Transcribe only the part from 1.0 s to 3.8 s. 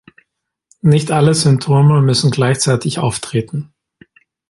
alle Symptome müssen gleichzeitig auftreten.